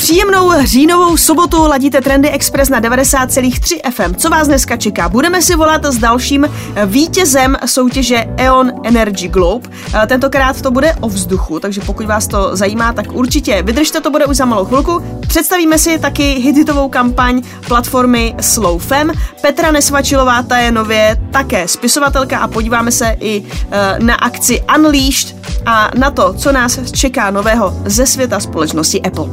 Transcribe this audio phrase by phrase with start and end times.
[0.00, 4.14] Příjemnou říjnovou sobotu ladíte Trendy Express na 90,3 FM.
[4.14, 5.08] Co vás dneska čeká?
[5.08, 6.46] Budeme si volat s dalším
[6.86, 9.68] vítězem soutěže E.ON Energy Globe.
[10.02, 14.10] Eh, Tentokrát to bude o vzduchu, takže pokud vás to zajímá, tak určitě vydržte, to
[14.10, 15.02] bude už za malou chvilku.
[15.28, 19.12] Představíme si taky hitovou kampaň platformy Slow Fem.
[19.42, 25.36] Petra Nesvačilová, ta je nově také spisovatelka a podíváme se i eh, na akci Unleashed
[25.66, 29.26] a na to, co nás čeká nového ze světa společnosti Apple.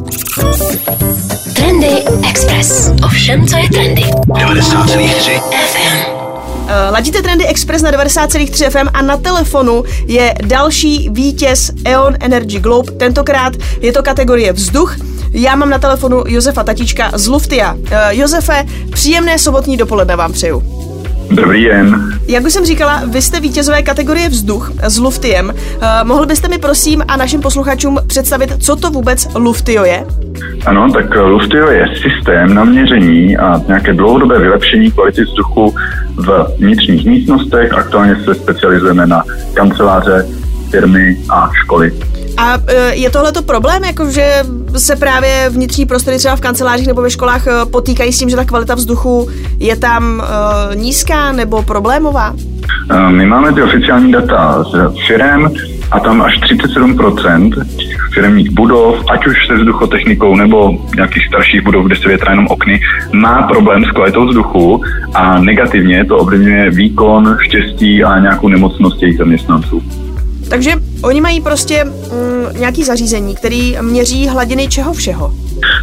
[1.54, 1.88] Trendy
[2.30, 2.92] Express.
[3.06, 4.02] Ovšem, co je trendy.
[4.28, 5.98] 90,3 FM.
[6.68, 12.60] Eh, Ladíte Trendy Express na 90,3 FM a na telefonu je další vítěz E.ON Energy
[12.60, 12.92] Globe.
[12.92, 14.96] Tentokrát je to kategorie vzduch.
[15.32, 17.76] Já mám na telefonu Josefa Tatička z Luftia.
[17.92, 20.77] Eh, Josefe, příjemné sobotní dopoledne vám přeju.
[21.32, 22.20] Dobrý den.
[22.28, 25.54] Jak už jsem říkala, vy jste vítězové kategorie vzduch s Luftiem.
[25.82, 30.06] Eh, Mohl byste mi prosím a našim posluchačům představit, co to vůbec Luftio je?
[30.66, 35.76] Ano, tak Luftio je systém na měření a nějaké dlouhodobé vylepšení kvality vzduchu
[36.16, 37.74] v vnitřních místnostech.
[37.74, 40.26] Aktuálně se specializujeme na kanceláře,
[40.72, 41.92] firmy a školy.
[42.38, 44.44] A e, je tohleto problém, jakože
[44.76, 48.36] se právě vnitřní prostory třeba v kancelářích nebo ve školách e, potýkají s tím, že
[48.36, 50.24] ta kvalita vzduchu je tam
[50.72, 52.34] e, nízká nebo problémová?
[52.92, 55.50] Eh, My máme ty oficiální data z firem
[55.92, 61.86] a tam až 37% těch firmních budov, ať už se vzduchotechnikou nebo nějakých starších budov,
[61.86, 62.80] kde se větrá jenom okny,
[63.14, 64.84] má problém s kvalitou vzduchu
[65.14, 69.84] a negativně to ovlivňuje výkon, štěstí a nějakou nemocnost jejich zaměstnanců.
[70.50, 70.72] Takže
[71.04, 75.32] oni mají prostě mm, nějaký zařízení, který měří hladiny čeho všeho.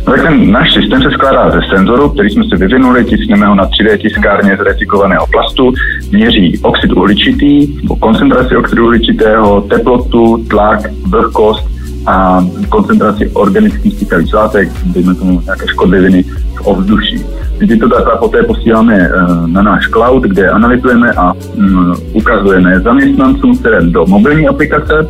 [0.07, 3.55] No tak ten náš systém se skládá ze senzoru, který jsme si vyvinuli, tiskneme ho
[3.55, 5.73] na 3D tiskárně z recyklovaného plastu,
[6.13, 11.69] měří oxid uhličitý, koncentraci oxidu uhličitého, teplotu, tlak, vlhkost
[12.07, 16.23] a koncentraci organických kyselých látek, dejme tomu nějaké škodliviny
[16.55, 17.25] v ovzduší.
[17.61, 19.11] My tyto data poté posíláme eh,
[19.47, 25.07] na náš cloud, kde analyzujeme a mm, ukazujeme zaměstnancům firem do mobilní aplikace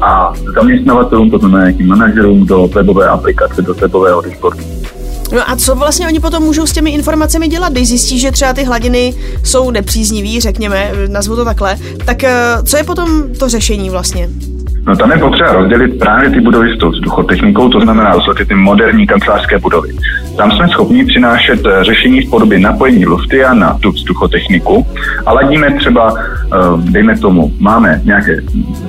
[0.00, 4.64] a zaměstnavatelům, to znamená nějakým manažerům do webové aplikace, do webového dashboardu.
[5.32, 8.52] No a co vlastně oni potom můžou s těmi informacemi dělat, když zjistí, že třeba
[8.52, 9.14] ty hladiny
[9.44, 14.28] jsou nepříznivý, řekněme, nazvu to takhle, tak eh, co je potom to řešení vlastně?
[14.86, 18.54] No tam je potřeba rozdělit právě ty budovy s tou vzduchotechnikou, to znamená rozdělit ty
[18.54, 19.88] moderní kancelářské budovy.
[20.40, 24.86] Tam jsme schopni přinášet eh, řešení v podobě napojení Luftia na tu vzduchotechniku
[25.26, 26.56] a ladíme třeba, eh,
[26.90, 28.36] dejme tomu, máme nějaké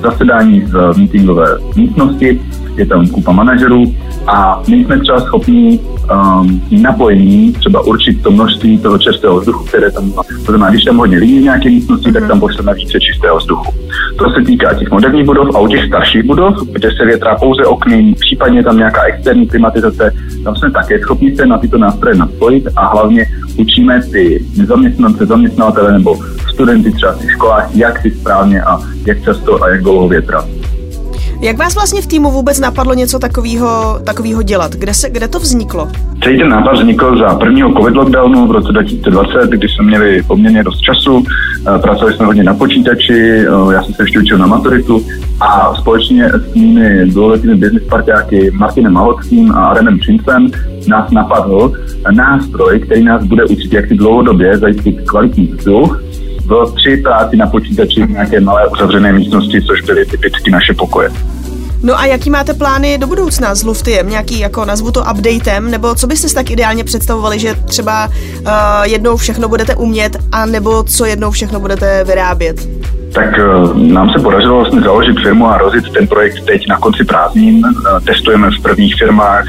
[0.00, 1.46] zasedání v meetingové
[1.76, 2.40] místnosti,
[2.76, 3.94] je tam kupa manažerů
[4.26, 5.80] a my jsme třeba schopni
[6.12, 10.22] um, napojení třeba určit to množství toho čerstvého vzduchu, které tam má.
[10.46, 13.74] To znamená, když tam hodně lidí v nějaké místnosti, tak tam pošleme více čistého vzduchu.
[14.18, 17.64] To se týká těch moderních budov a u těch starších budov, kde se větrá pouze
[17.64, 20.12] okny, případně tam nějaká externí klimatizace,
[20.44, 25.92] tam jsme také schopni se na tyto nástroje napojit a hlavně učíme ty zaměstnance, zaměstnavatele
[25.92, 26.18] nebo
[26.52, 30.61] studenty třeba v školách, jak si správně a jak často a jak dlouho větrat.
[31.42, 34.72] Jak vás vlastně v týmu vůbec napadlo něco takového takového dělat?
[34.72, 35.88] Kde, se, kde to vzniklo?
[36.22, 40.64] Celý ten nápad vznikl za prvního covid lockdownu v roce 2020, kdy jsme měli poměrně
[40.64, 44.46] dost času, eh, pracovali jsme hodně na počítači, eh, já jsem se ještě učil na
[44.46, 45.06] maturitu
[45.40, 50.50] a společně s mými dlouholetými business partiáky Martinem Malockým a Adamem Přincem
[50.88, 51.72] nás napadl
[52.10, 56.02] nástroj, který nás bude učit, jak si dlouhodobě zajistit kvalitní vzduch
[56.46, 61.10] v při práci na počítači v nějaké malé uzavřené místnosti, což byly typicky naše pokoje.
[61.82, 64.08] No a jaký máte plány do budoucna s Luftiem?
[64.08, 68.52] Nějaký, jako nazvu to updatem, nebo co byste si tak ideálně představovali, že třeba uh,
[68.82, 72.68] jednou všechno budete umět, a nebo co jednou všechno budete vyrábět?
[73.12, 77.04] Tak uh, nám se podařilo vlastně založit firmu a rozjet ten projekt teď na konci
[77.04, 77.64] prázdnin.
[77.66, 79.44] Uh, testujeme v prvních firmách,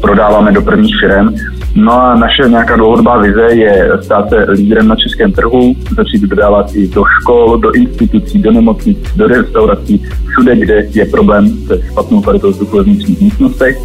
[0.00, 1.34] prodáváme do prvních firm.
[1.74, 6.74] No a naše nějaká dlouhodobá vize je stát se lídrem na českém trhu, začít dodávat
[6.74, 12.22] i do škol, do institucí, do nemocnic, do restaurací, všude, kde je problém se špatnou
[12.22, 13.78] kvalitou vzduchu ve vnitřních místnostech.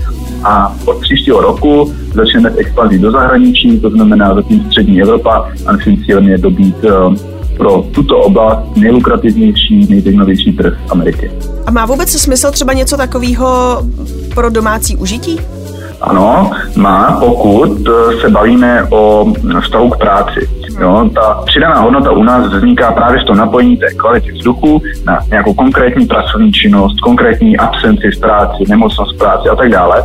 [0.43, 5.71] A od příštího roku začneme s expanzí do zahraničí, to znamená zatím střední Evropa a
[5.71, 7.15] naším cílem je dobít uh,
[7.57, 11.31] pro tuto oblast nejlukrativnější, nejzajímavější trh Ameriky.
[11.65, 13.81] A má vůbec smysl třeba něco takového
[14.35, 15.39] pro domácí užití?
[16.01, 19.25] Ano, má, pokud eh, se bavíme o
[19.61, 20.49] vztahu k práci.
[20.81, 25.19] Jo, ta přidaná hodnota u nás vzniká právě v tom napojení té kvality vzduchu na
[25.29, 30.03] nějakou konkrétní pracovní činnost, konkrétní absenci z práci, nemocnost z práci a tak dále.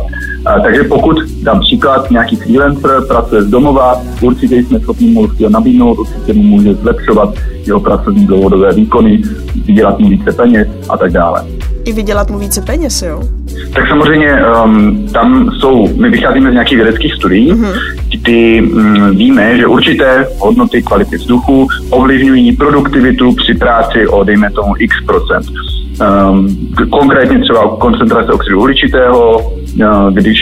[0.63, 5.99] Takže pokud dám příklad, nějaký freelancer pracuje z domova, určitě jsme schopni mu ho nabídnout,
[5.99, 7.29] určitě mu může zlepšovat
[7.65, 9.21] jeho pracovní dlouhodobé výkony,
[9.65, 11.45] vydělat mu více peněz a tak dále.
[11.85, 13.42] i vydělat mu více peněz, jo?
[13.73, 17.73] Tak samozřejmě um, tam jsou, my vycházíme z nějakých vědeckých studií, mm-hmm.
[18.09, 24.73] kdy um, víme, že určité hodnoty kvality vzduchu ovlivňují produktivitu při práci o, dejme tomu,
[24.79, 25.45] x procent.
[26.01, 26.47] Um,
[26.89, 30.37] konkrétně třeba koncentrace oxidu uhličitého, uh, když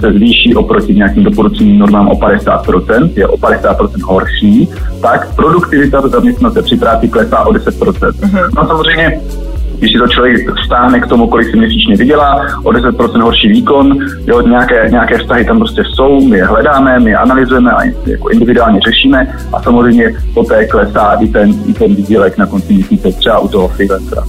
[0.00, 4.68] se zvýší oproti nějakým doporučeným normám o 50%, je o 50% horší,
[5.02, 7.92] tak produktivita zaměstnance při práci klesá o 10%.
[7.92, 8.48] Mm-hmm.
[8.56, 9.20] No samozřejmě
[9.78, 13.98] když si to člověk stáhne k tomu, kolik si měsíčně vydělá, o 10% horší výkon,
[14.26, 18.28] jo, nějaké, nějaké vztahy tam prostě jsou, my je hledáme, my je analyzujeme a jako
[18.28, 23.38] individuálně řešíme a samozřejmě poté klesá i ten, i ten výdělek na konci měsíce třeba
[23.38, 24.22] u toho freelancera.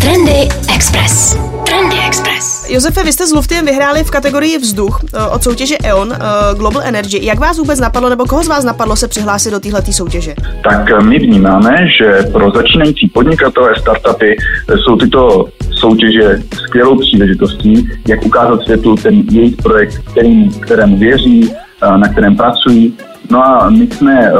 [0.00, 1.38] Trendy Express.
[1.64, 2.55] Trendy Express.
[2.68, 6.18] Josefe, vy jste s Luftiem vyhráli v kategorii vzduch eh, od soutěže E.ON eh,
[6.54, 7.18] Global Energy.
[7.22, 10.34] Jak vás vůbec napadlo, nebo koho z vás napadlo se přihlásit do této soutěže?
[10.62, 14.36] Tak eh, my vnímáme, že pro začínající podnikatele, startupy
[14.84, 21.52] jsou tyto soutěže skvělou příležitostí, jak ukázat světu ten jejich projekt, kterým, kterému věří,
[21.96, 22.94] na kterém pracují.
[23.30, 24.32] No a my jsme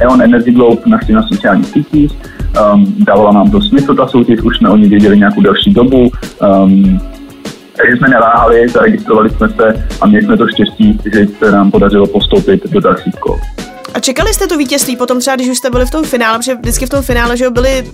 [0.00, 2.12] E.ON Energy Globe našli na sociálních sítích,
[2.74, 6.10] Um, dávala nám to smysl ta soutěž, už jsme o ní věděli nějakou delší dobu.
[6.64, 7.00] Um,
[7.82, 12.06] takže jsme neváhali, zaregistrovali jsme se a měli jsme to štěstí, že se nám podařilo
[12.06, 13.38] postoupit do dalších kol.
[13.94, 16.54] A čekali jste to vítězství potom třeba, když už jste byli v tom finále, protože
[16.54, 17.84] vždycky v tom finále, že byly,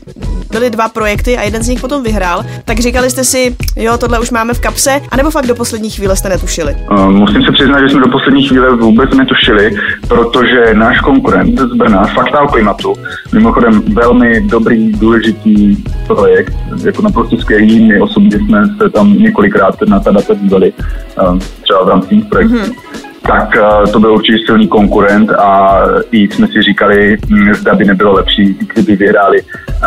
[0.51, 4.21] byly dva projekty a jeden z nich potom vyhrál, tak říkali jste si, jo, tohle
[4.21, 6.77] už máme v kapse, anebo fakt do poslední chvíle jste netušili?
[6.91, 9.77] Uh, musím se přiznat, že jsme do poslední chvíle vůbec netušili,
[10.09, 12.95] protože náš konkurent z Brna, Fakta o klimatu,
[13.33, 16.55] mimochodem velmi dobrý, důležitý projekt,
[16.85, 20.73] jako naprosto skvělý, my osobně jsme se tam několikrát na ta data dívali,
[21.23, 22.55] uh, třeba v rámci projektů.
[22.55, 25.81] Mm-hmm tak eh, to byl určitě silný konkurent a
[26.11, 29.43] i jsme si říkali, hm, zda by nebylo lepší, kdyby vyhráli.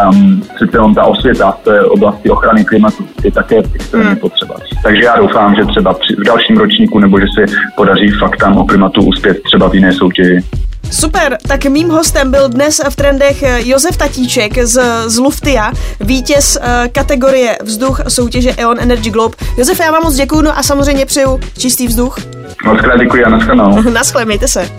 [0.07, 4.17] Um, přece on ta osvěta v té oblasti ochrany klimatu je také extrémně hmm.
[4.17, 4.55] potřeba.
[4.83, 7.45] Takže já doufám, že třeba při, v dalším ročníku nebo že se
[7.75, 10.43] podaří fakt tam o klimatu uspět třeba v jiné soutěži.
[10.91, 16.87] Super, tak mým hostem byl dnes v trendech Josef Tatíček z, z Luftia, vítěz uh,
[16.91, 19.37] kategorie vzduch soutěže E.ON Energy Globe.
[19.57, 22.17] Josef, já vám moc děkuju, no a samozřejmě přeju čistý vzduch.
[22.65, 23.81] Moc krát děkuji a naschledanou.
[23.93, 24.71] Naschle, mějte se.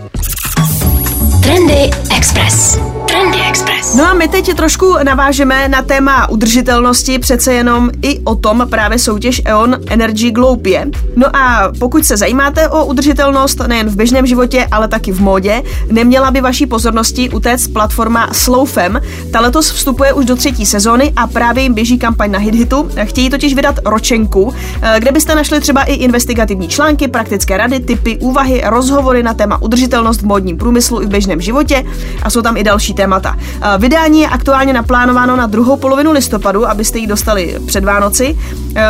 [1.42, 2.78] Trendy Express.
[3.22, 3.94] Trendy Express.
[3.94, 8.98] No a my teď trošku navážeme na téma udržitelnosti, přece jenom i o tom právě
[8.98, 10.86] soutěž E.ON Energy Globe je.
[11.16, 15.62] No a pokud se zajímáte o udržitelnost nejen v běžném životě, ale taky v módě,
[15.90, 19.00] neměla by vaší pozornosti utéct platforma Slowfem.
[19.32, 22.90] Ta letos vstupuje už do třetí sezóny a právě jim běží kampaň na HitHitu.
[23.04, 28.19] Chtějí totiž vydat ročenku, eh, kde byste našli třeba i investigativní články, praktické rady, typy,
[28.19, 31.84] úvahy, rozhovory na téma udržitelnost v módním průmyslu i v běžném životě
[32.22, 33.36] a jsou tam i další témata.
[33.78, 38.38] Vydání je aktuálně naplánováno na druhou polovinu listopadu, abyste ji dostali před Vánoci.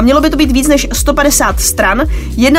[0.00, 2.02] Mělo by to být víc než 150 stran,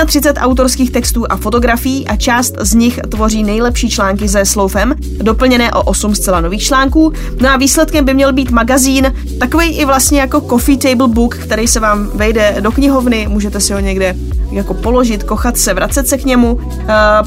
[0.06, 5.72] 31 autorských textů a fotografií a část z nich tvoří nejlepší články ze Sloufem, doplněné
[5.72, 7.14] o 8 zcela nových článků.
[7.42, 11.68] No a výsledkem by měl být magazín, takový i vlastně jako coffee table book, který
[11.68, 14.16] se vám vejde do knihovny, můžete si ho někde
[14.54, 16.60] jako položit, kochat se, vracet se k němu.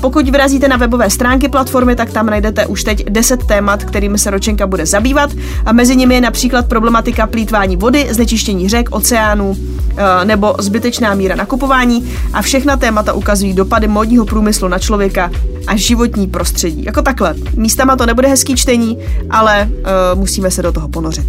[0.00, 4.30] Pokud vyrazíte na webové stránky platformy, tak tam najdete už teď 10 témat, kterými se
[4.30, 5.30] ročenka bude zabývat
[5.66, 9.56] a mezi nimi je například problematika plítvání vody, znečištění řek, oceánů
[9.96, 15.30] eh, nebo zbytečná míra nakupování a všechna témata ukazují dopady modního průmyslu na člověka
[15.66, 16.84] a životní prostředí.
[16.84, 17.34] Jako takhle.
[17.56, 18.98] Místama to nebude hezký čtení,
[19.30, 21.26] ale uh, musíme se do toho ponořit.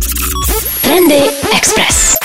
[0.82, 1.22] Trendy
[1.58, 2.17] Express.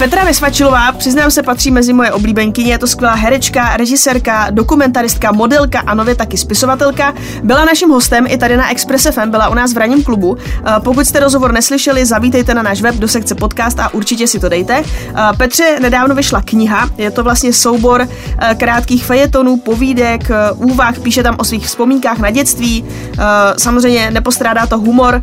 [0.00, 5.80] Petra Vesvačilová, přiznám se, patří mezi moje oblíbenkyně, je to skvělá herečka, režisérka, dokumentaristka, modelka
[5.80, 7.14] a nově taky spisovatelka.
[7.42, 10.36] Byla naším hostem i tady na Express FM, byla u nás v ranním klubu.
[10.38, 14.40] Eh, pokud jste rozhovor neslyšeli, zavítejte na náš web do sekce podcast a určitě si
[14.40, 14.82] to dejte.
[14.84, 21.22] Eh, Petře nedávno vyšla kniha, je to vlastně soubor eh, krátkých fejetonů, povídek, úvah, píše
[21.22, 22.84] tam o svých vzpomínkách na dětství.
[23.56, 25.22] Samozřejmě nepostrádá to humor,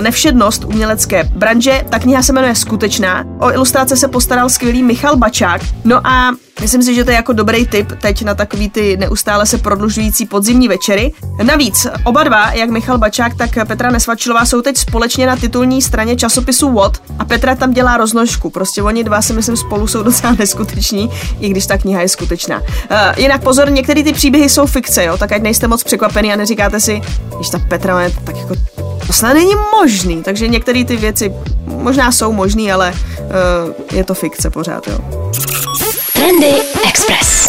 [0.00, 1.84] nevšednost umělecké branže.
[1.90, 3.24] Ta kniha se jmenuje Skutečná.
[3.40, 5.62] O ilustrace se postaral skvělý Michal Bačák.
[5.84, 9.46] No a Myslím si, že to je jako dobrý tip teď na takový ty neustále
[9.46, 11.12] se prodlužující podzimní večery.
[11.42, 16.16] Navíc oba dva, jak Michal Bačák, tak Petra Nesvačilová, jsou teď společně na titulní straně
[16.16, 18.50] časopisu What a Petra tam dělá roznožku.
[18.50, 21.10] Prostě oni dva si myslím spolu jsou docela neskuteční,
[21.40, 22.60] i když ta kniha je skutečná.
[22.60, 22.66] Uh,
[23.16, 26.80] jinak pozor, některé ty příběhy jsou fikce, jo, tak ať nejste moc překvapený a neříkáte
[26.80, 27.00] si,
[27.42, 28.54] že ta Petra je tak jako
[29.08, 31.32] to snad není možný, takže některé ty věci
[31.66, 34.98] možná jsou možný, ale uh, je to fikce pořád, jo.
[36.12, 36.52] Trendy
[36.88, 37.46] Express.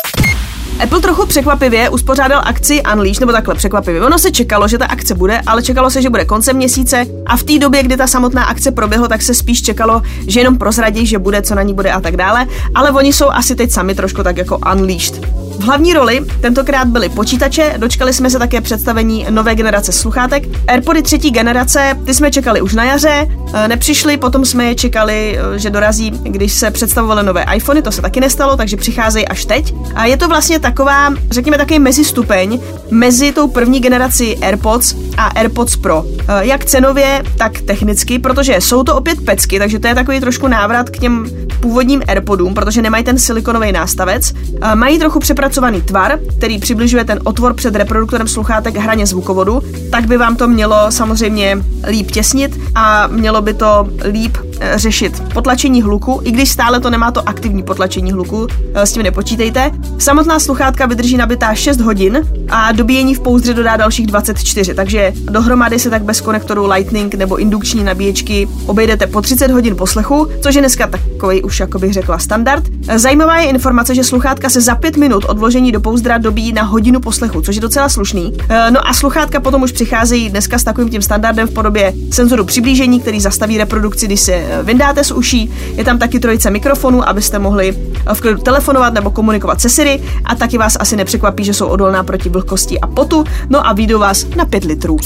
[0.84, 4.02] Apple trochu překvapivě uspořádal akci Unleash, nebo takhle překvapivě.
[4.02, 7.38] Ono se čekalo, že ta akce bude, ale čekalo se, že bude koncem měsíce a
[7.38, 11.06] v té době, kdy ta samotná akce proběhla, tak se spíš čekalo, že jenom prozradí,
[11.06, 12.48] že bude, co na ní bude a tak dále.
[12.76, 15.49] Ale oni jsou asi teď sami trošku tak jako Unleashed.
[15.60, 20.44] V hlavní roli tentokrát byly počítače, dočkali jsme se také představení nové generace sluchátek.
[20.68, 25.40] Airpody třetí generace, ty jsme čekali už na jaře, e, nepřišli, potom jsme je čekali,
[25.56, 29.46] e, že dorazí, když se představovaly nové iPhony, to se taky nestalo, takže přicházejí až
[29.46, 29.74] teď.
[29.96, 32.60] A je to vlastně taková, řekněme, takový mezistupeň
[32.92, 36.06] mezi tou první generací AirPods a AirPods Pro.
[36.28, 40.48] E, jak cenově, tak technicky, protože jsou to opět pecky, takže to je takový trošku
[40.48, 41.26] návrat k těm
[41.60, 44.34] původním AirPodům, protože nemají ten silikonový nástavec.
[44.76, 45.49] Mají trochu přepracovaný
[45.86, 50.92] tvar, který přibližuje ten otvor před reproduktorem sluchátek hraně zvukovodu, tak by vám to mělo
[50.92, 51.58] samozřejmě
[51.90, 54.38] líp těsnit a mělo by to líp
[54.76, 59.04] řešit potlačení hluku, i když stále to nemá to aktivní potlačení hluku, eh, s tím
[59.04, 59.72] nepočítejte.
[59.98, 65.80] Samotná sluchátka vydrží nabitá 6 hodin a dobíjení v pouzdře dodá dalších 24, takže dohromady
[65.80, 70.62] se tak bez konektoru Lightning nebo indukční nabíječky obejdete po 30 hodin poslechu, což je
[70.62, 72.64] dneska takový už, jako bych řekla, standard.
[72.96, 76.64] Zajímavá je informace, že sluchátka se za 5 minut od vložení do pouzdra dobí na
[76.64, 78.34] hodinu poslechu, což je docela slušný.
[78.50, 82.46] Eh, no a sluchátka potom už přicházejí dneska s takovým tím standardem v podobě senzoru
[82.46, 85.54] přiblížení, který zastaví reprodukci, když se eh, vyndáte z uší.
[85.76, 87.78] Je tam taky trojice mikrofonů, abyste mohli
[88.08, 91.68] eh, v klidu telefonovat nebo komunikovat se Siri a taky vás asi nepřekvapí, že jsou
[91.68, 93.24] odolná proti vlhkosti a potu.
[93.50, 94.98] No a výjdu vás na 5 litrů.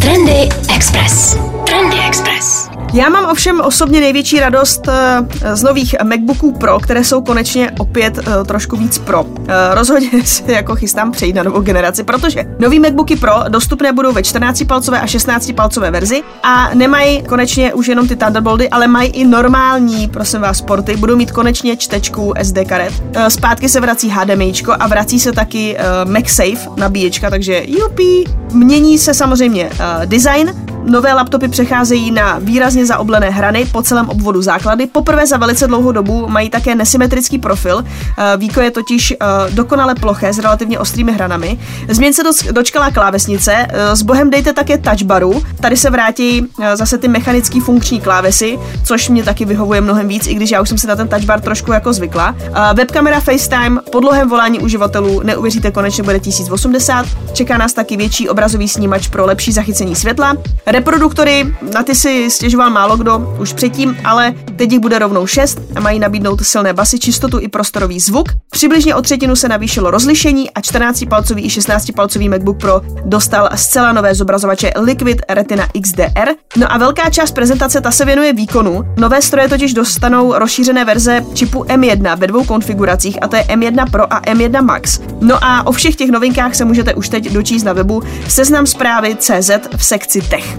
[0.00, 1.38] Trendy Express.
[1.66, 2.77] Trendy Express.
[2.92, 8.18] Já mám ovšem osobně největší radost eh, z nových MacBooků Pro, které jsou konečně opět
[8.18, 9.24] eh, trošku víc pro.
[9.48, 14.12] Eh, rozhodně se jako chystám přejít na novou generaci, protože nový MacBooky Pro dostupné budou
[14.12, 19.24] ve 14-palcové a 16-palcové verzi a nemají konečně už jenom ty Thunderbolty, ale mají i
[19.24, 20.96] normální, prosím vás, porty.
[20.96, 22.92] Budou mít konečně čtečku SD karet.
[23.28, 28.24] Zpátky se vrací HDMI a vrací se taky MagSafe nabíječka, takže jupi.
[28.52, 29.70] Mění se samozřejmě
[30.04, 30.54] design,
[30.84, 34.86] Nové laptopy přecházejí na výrazně zaoblené hrany po celém obvodu základy.
[34.86, 37.84] Poprvé za velice dlouhou dobu mají také nesymetrický profil.
[38.18, 41.58] Eh, Víko je totiž eh, dokonale ploché s relativně ostrými hranami.
[41.88, 43.52] Změn se dočkala klávesnice.
[43.68, 45.42] Eh, s bohem dejte také touchbaru.
[45.60, 50.34] Tady se vrátí zase ty mechanické funkční klávesy, což mě taky vyhovuje mnohem víc, i
[50.34, 52.34] když já už jsem se na ten touchbar trošku jako zvykla.
[52.74, 57.06] Webkamera FaceTime, podlohem volání uživatelů, neuvěříte, konečně bude 1080.
[57.32, 60.34] Čeká nás taky větší obrazový snímač pro lepší zachycení světla.
[60.70, 65.58] Reproduktory, na ty si stěžoval málo kdo už předtím, ale teď jich bude rovnou 6
[65.74, 68.28] a mají nabídnout silné basy, čistotu i prostorový zvuk.
[68.50, 74.14] Přibližně o třetinu se navýšilo rozlišení a 14-palcový i 16-palcový MacBook Pro dostal zcela nové
[74.14, 76.28] zobrazovače Liquid Retina XDR.
[76.56, 78.84] No a velká část prezentace ta se věnuje výkonu.
[78.96, 83.90] Nové stroje totiž dostanou rozšířené verze čipu M1 ve dvou konfiguracích a to je M1
[83.90, 85.00] Pro a M1 Max.
[85.20, 89.16] No a o všech těch novinkách se můžete už teď dočíst na webu seznam zprávy
[89.16, 90.57] CZ v sekci Tech.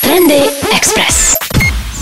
[0.00, 0.40] Trendy
[0.72, 1.49] Express.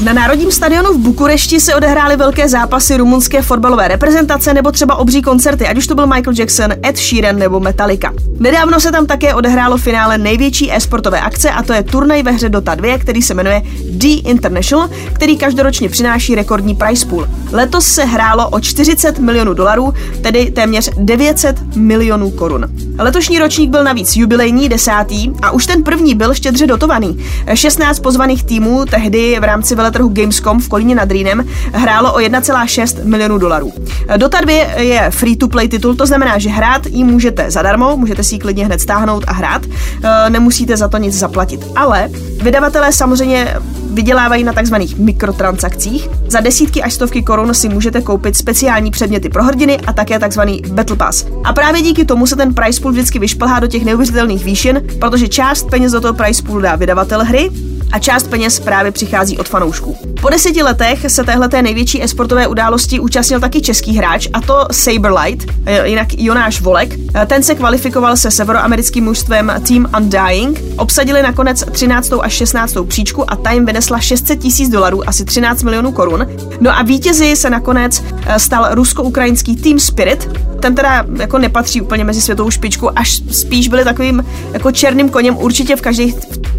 [0.04, 5.22] Na Národním stadionu v Bukurešti se odehrály velké zápasy rumunské fotbalové reprezentace nebo třeba obří
[5.22, 8.12] koncerty, ať už to byl Michael Jackson, Ed Sheeran nebo Metallica.
[8.38, 12.48] Nedávno se tam také odehrálo finále největší e-sportové akce a to je turnaj ve hře
[12.48, 17.28] Dota 2, který se jmenuje D International, který každoročně přináší rekordní prize pool.
[17.52, 22.66] Letos se hrálo o 40 milionů dolarů, tedy téměř 900 milionů korun.
[22.98, 27.24] Letošní ročník byl navíc jubilejní desátý a už ten první byl štědře dotovaný.
[27.54, 33.04] 16 pozvaných týmů tehdy v rámci veletrhu Gamescom v Kolíně nad Rýnem hrálo o 1,6
[33.04, 33.72] milionů dolarů.
[34.16, 38.38] Dota 2 je free-to-play titul, to znamená, že hrát ji můžete zadarmo, můžete si ji
[38.38, 41.66] klidně hned stáhnout a hrát, e, nemusíte za to nic zaplatit.
[41.76, 42.08] Ale
[42.42, 43.54] vydavatelé samozřejmě
[43.90, 46.08] vydělávají na takzvaných mikrotransakcích.
[46.28, 50.62] Za desítky až stovky korun si můžete koupit speciální předměty pro hrdiny a také takzvaný
[50.72, 51.26] Battle Pass.
[51.44, 55.28] A právě díky tomu se ten price pool vždycky vyšplhá do těch neuvěřitelných výšin, protože
[55.28, 57.50] část peněz do toho price poolu dá vydavatel hry
[57.92, 59.96] a část peněz právě přichází od fanoušků.
[60.20, 65.50] Po deseti letech se téhleté největší esportové události účastnil taky český hráč, a to Saberlight,
[65.66, 66.94] eh, jinak Jonáš Volek.
[67.14, 72.20] Eh, ten se kvalifikoval se severoamerickým mužstvem Team Undying, obsadili nakonec 13.
[72.22, 72.84] až 16.
[72.84, 76.26] příčku a ta jim vynesla 600 tisíc dolarů, asi 13 milionů korun.
[76.60, 80.28] No a vítězi se nakonec eh, stal rusko-ukrajinský Team Spirit,
[80.60, 85.36] ten teda jako nepatří úplně mezi světovou špičku, až spíš byli takovým jako černým koněm
[85.36, 85.82] určitě v,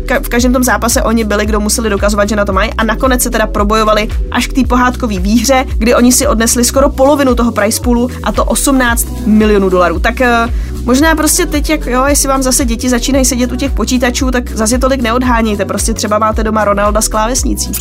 [0.10, 2.84] každý, v každém tom zápase oni byli, kdo museli dokazovat, že na to mají a
[2.84, 7.36] nakonec se teda probojovali až k té pohádkové výhře, kdy oni si odnesli skoro polovinu
[7.36, 10.00] toho price poolu a to 18 milionů dolarů.
[10.00, 10.48] Tak eh,
[10.84, 14.52] možná prostě teď, jak jo, jestli vám zase děti začínají sedět u těch počítačů, tak
[14.52, 17.72] zase tolik neodhánějte, prostě třeba máte doma Ronalda s klávesnicí.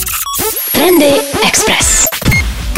[0.73, 1.13] Trendy
[1.49, 2.18] Express.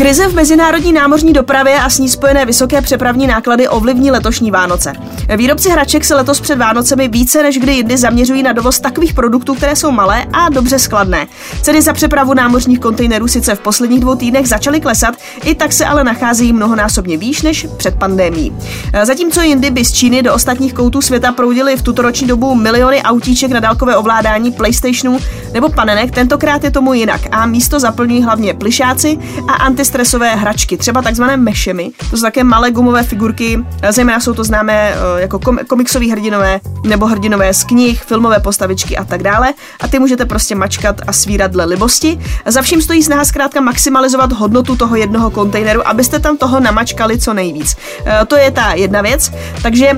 [0.01, 4.93] Krize v mezinárodní námořní dopravě a s ní spojené vysoké přepravní náklady ovlivní letošní Vánoce.
[5.37, 9.55] Výrobci hraček se letos před Vánocemi více než kdy jindy zaměřují na dovoz takových produktů,
[9.55, 11.27] které jsou malé a dobře skladné.
[11.63, 15.15] Ceny za přepravu námořních kontejnerů sice v posledních dvou týdnech začaly klesat,
[15.45, 18.57] i tak se ale nacházejí mnohonásobně výš než před pandémií.
[19.03, 23.03] Zatímco jindy by z Číny do ostatních koutů světa proudily v tuto roční dobu miliony
[23.03, 25.19] autíček na dálkové ovládání, PlayStationů
[25.53, 29.53] nebo panenek, tentokrát je tomu jinak a místo zaplňují hlavně plišáci a
[29.91, 31.91] antistresové hračky, třeba takzvané mešemi.
[32.11, 33.59] To jsou také malé gumové figurky,
[33.91, 39.05] zejména jsou to známé eh, jako komiksové hrdinové nebo hrdinové z knih, filmové postavičky a
[39.05, 39.55] tak dále.
[39.81, 42.19] A ty můžete prostě mačkat a svírat dle libosti.
[42.47, 47.35] Za vším stojí snaha zkrátka maximalizovat hodnotu toho jednoho kontejneru, abyste tam toho namačkali co
[47.35, 47.77] nejvíc.
[48.07, 49.33] Eh, to je ta jedna věc.
[49.63, 49.91] Takže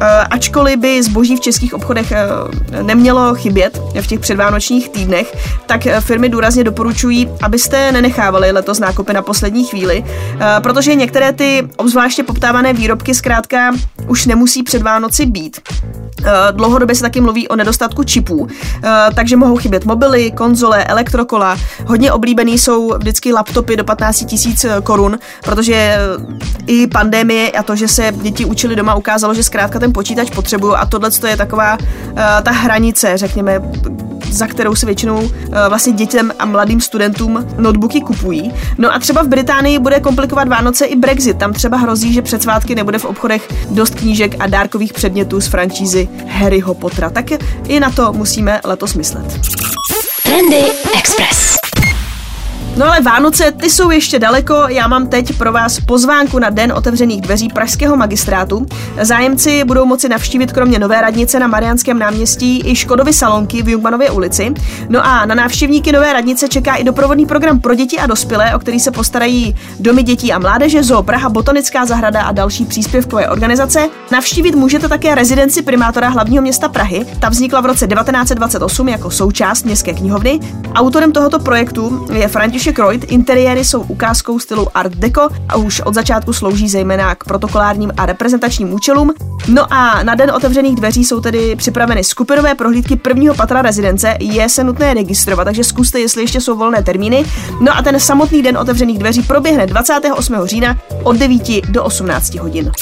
[0.00, 2.12] eh, ačkoliv by zboží v českých obchodech
[2.82, 5.36] nemělo chybět v těch předvánočních týdnech,
[5.66, 10.04] tak firmy důrazně doporučují, abyste nenechávali letos nákupy na poslední chvíli,
[10.62, 13.72] protože některé ty obzvláště poptávané výrobky zkrátka
[14.08, 15.60] už nemusí před Vánoci být.
[16.24, 18.48] Eh, dlouhodobě se taky mluví o nedostatku čipů,
[18.84, 21.58] eh, takže mohou chybět mobily, konzole, elektrokola.
[21.86, 25.98] Hodně oblíbený jsou vždycky laptopy do 15 tisíc eh, korun, protože
[26.66, 30.74] i pandemie a to, že se děti učili doma, ukázalo, že zkrátka ten počítač potřebují
[30.74, 31.78] a tohle je taková
[32.42, 33.60] ta hranice, řekněme,
[34.30, 35.30] za kterou se většinou
[35.68, 38.52] vlastně dětem a mladým studentům notebooky kupují.
[38.78, 41.38] No a třeba v Británii bude komplikovat Vánoce i Brexit.
[41.38, 45.46] Tam třeba hrozí, že před svátky nebude v obchodech dost knížek a dárkových předmětů z
[45.46, 47.10] franšízy Harryho Pottera.
[47.10, 47.24] Tak
[47.68, 49.40] i na to musíme letos myslet.
[50.22, 50.62] Trendy
[50.98, 51.63] Express.
[52.76, 56.72] No ale Vánoce, ty jsou ještě daleko, já mám teď pro vás pozvánku na Den
[56.72, 58.66] otevřených dveří Pražského magistrátu.
[59.02, 64.10] Zájemci budou moci navštívit kromě Nové radnice na Mariánském náměstí i Škodovy salonky v Jungmanově
[64.10, 64.54] ulici.
[64.88, 68.58] No a na návštěvníky Nové radnice čeká i doprovodný program pro děti a dospělé, o
[68.58, 73.88] který se postarají domy dětí a mládeže, Zoo Praha, Botanická zahrada a další příspěvkové organizace.
[74.12, 77.06] Navštívit můžete také rezidenci primátora hlavního města Prahy.
[77.20, 80.40] Ta vznikla v roce 1928 jako součást městské knihovny.
[80.74, 83.12] Autorem tohoto projektu je František František Reut.
[83.12, 88.06] Interiéry jsou ukázkou stylu Art Deco a už od začátku slouží zejména k protokolárním a
[88.06, 89.14] reprezentačním účelům.
[89.48, 94.16] No a na den otevřených dveří jsou tedy připraveny skupinové prohlídky prvního patra rezidence.
[94.20, 97.24] Je se nutné registrovat, takže zkuste, jestli ještě jsou volné termíny.
[97.60, 100.36] No a ten samotný den otevřených dveří proběhne 28.
[100.44, 102.72] října od 9 do 18 hodin.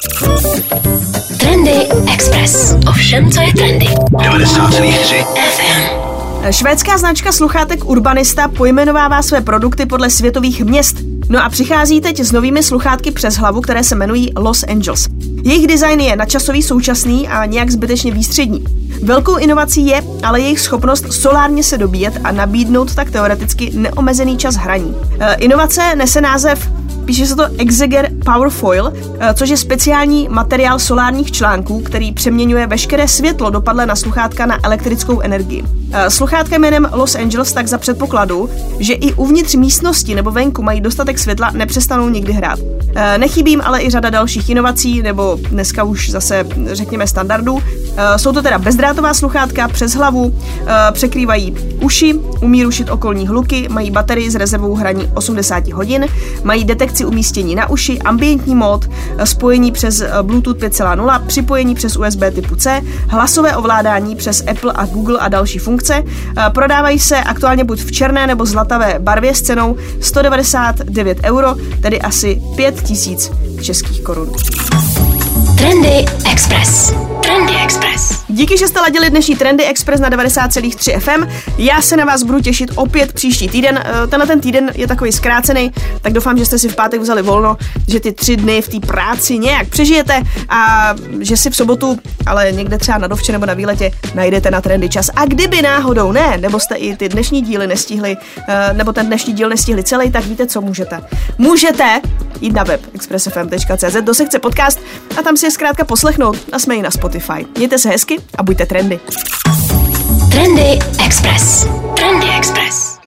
[1.41, 2.75] Trendy Express.
[2.89, 3.87] Ovšem, co je trendy.
[3.87, 6.02] 90,3 FM.
[6.51, 10.97] Švédská značka sluchátek Urbanista pojmenovává své produkty podle světových měst.
[11.29, 15.07] No a přichází teď s novými sluchátky přes hlavu, které se jmenují Los Angeles.
[15.45, 18.65] Jejich design je načasový, současný a nějak zbytečně výstřední.
[19.03, 24.55] Velkou inovací je ale jejich schopnost solárně se dobíjet a nabídnout tak teoreticky neomezený čas
[24.55, 24.97] hraní.
[25.21, 26.69] E, inovace nese název
[27.05, 33.09] Píše se to Exeger Powerfoil, eh, což je speciální materiál solárních článků, který přeměňuje veškeré
[33.09, 35.65] světlo dopadlé na sluchátka na elektrickou energii.
[35.93, 40.81] Eh, sluchátka jménem Los Angeles tak za předpokladu, že i uvnitř místnosti nebo venku mají
[40.81, 42.59] dostatek světla, nepřestanou nikdy hrát.
[42.95, 47.63] Eh, nechybí jim ale i řada dalších inovací, nebo dneska už zase řekněme standardů.
[48.17, 50.35] Jsou to teda bezdrátová sluchátka přes hlavu,
[50.93, 56.07] překrývají uši, umí rušit okolní hluky, mají baterii s rezervou hraní 80 hodin,
[56.45, 58.91] mají detekci umístění na uši, ambientní mód,
[59.25, 64.87] spojení přes eh, Bluetooth 5.0, připojení přes USB typu C, hlasové ovládání přes Apple a
[64.87, 66.03] Google a další funkce.
[66.05, 72.01] Eh, prodávají se aktuálně buď v černé nebo zlatavé barvě s cenou 199 euro, tedy
[72.01, 73.31] asi 5000
[73.63, 74.33] českých korun.
[75.59, 76.95] Trendy Express.
[77.23, 78.22] Trendy Express.
[78.35, 81.29] Díky, že jste ladili dnešní Trendy Express na 90,3 FM.
[81.59, 83.83] Já se na vás budu těšit opět příští týden.
[83.85, 87.23] Eh, tenhle ten týden je takový zkrácený, tak doufám, že jste si v pátek vzali
[87.23, 87.57] volno,
[87.89, 92.53] že ty tři dny v té práci nějak přežijete a že si v sobotu, ale
[92.53, 95.11] někde třeba na dovče nebo na výletě, najdete na Trendy čas.
[95.17, 98.17] A kdyby náhodou ne, nebo jste i ty dnešní díly nestihli,
[98.49, 101.01] eh, nebo ten dnešní díl nestihli celý, tak víte, co můžete.
[101.39, 102.01] Můžete
[102.41, 104.81] jít na web expressfm.cz do sekce podcast
[105.19, 107.47] a tam si je zkrátka poslechnout a jsme i na Spotify.
[107.57, 109.01] Mějte se hezky a buďte trendy.
[110.31, 111.67] Trendy Express.
[111.95, 112.93] Trendy Express.